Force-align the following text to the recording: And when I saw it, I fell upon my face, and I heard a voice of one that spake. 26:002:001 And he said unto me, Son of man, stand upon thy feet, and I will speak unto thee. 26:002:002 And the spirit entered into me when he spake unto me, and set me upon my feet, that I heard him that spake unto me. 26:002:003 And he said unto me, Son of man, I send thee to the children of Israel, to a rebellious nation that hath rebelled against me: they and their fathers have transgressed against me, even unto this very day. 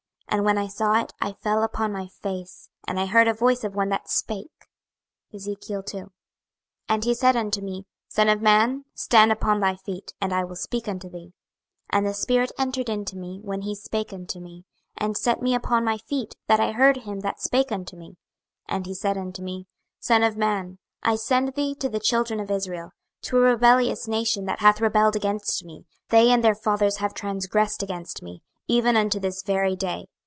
And 0.33 0.45
when 0.45 0.57
I 0.57 0.67
saw 0.67 0.93
it, 1.01 1.13
I 1.19 1.33
fell 1.33 1.61
upon 1.61 1.91
my 1.91 2.07
face, 2.07 2.69
and 2.87 2.97
I 2.97 3.05
heard 3.05 3.27
a 3.27 3.33
voice 3.33 3.65
of 3.65 3.75
one 3.75 3.89
that 3.89 4.09
spake. 4.09 4.49
26:002:001 5.33 6.09
And 6.87 7.03
he 7.03 7.13
said 7.13 7.35
unto 7.35 7.59
me, 7.59 7.85
Son 8.07 8.29
of 8.29 8.41
man, 8.41 8.85
stand 8.95 9.33
upon 9.33 9.59
thy 9.59 9.75
feet, 9.75 10.13
and 10.21 10.31
I 10.31 10.45
will 10.45 10.55
speak 10.55 10.87
unto 10.87 11.09
thee. 11.09 11.33
26:002:002 11.91 11.91
And 11.91 12.07
the 12.07 12.13
spirit 12.13 12.51
entered 12.57 12.87
into 12.87 13.17
me 13.17 13.41
when 13.43 13.63
he 13.63 13.75
spake 13.75 14.13
unto 14.13 14.39
me, 14.39 14.63
and 14.95 15.17
set 15.17 15.41
me 15.41 15.53
upon 15.53 15.83
my 15.83 15.97
feet, 15.97 16.37
that 16.47 16.61
I 16.61 16.71
heard 16.71 16.99
him 16.99 17.19
that 17.19 17.41
spake 17.41 17.69
unto 17.73 17.97
me. 17.97 18.07
26:002:003 18.07 18.15
And 18.69 18.85
he 18.85 18.93
said 18.93 19.17
unto 19.17 19.41
me, 19.41 19.67
Son 19.99 20.23
of 20.23 20.37
man, 20.37 20.79
I 21.03 21.17
send 21.17 21.55
thee 21.55 21.75
to 21.75 21.89
the 21.89 21.99
children 21.99 22.39
of 22.39 22.49
Israel, 22.49 22.91
to 23.23 23.35
a 23.35 23.41
rebellious 23.41 24.07
nation 24.07 24.45
that 24.45 24.61
hath 24.61 24.79
rebelled 24.79 25.17
against 25.17 25.65
me: 25.65 25.83
they 26.07 26.31
and 26.31 26.41
their 26.41 26.55
fathers 26.55 26.97
have 26.97 27.13
transgressed 27.13 27.83
against 27.83 28.23
me, 28.23 28.41
even 28.69 28.95
unto 28.95 29.19
this 29.19 29.43
very 29.43 29.75
day. 29.75 30.07